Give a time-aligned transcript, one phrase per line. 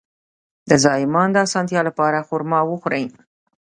[0.69, 3.05] د زایمان د اسانتیا لپاره خرما وخورئ